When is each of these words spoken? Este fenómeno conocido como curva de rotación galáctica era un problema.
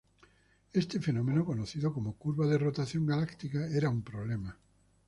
Este 0.73 0.99
fenómeno 0.99 1.45
conocido 1.45 1.93
como 1.93 2.17
curva 2.17 2.47
de 2.47 2.57
rotación 2.57 3.05
galáctica 3.05 3.67
era 3.67 3.91
un 3.91 4.01
problema. 4.01 4.57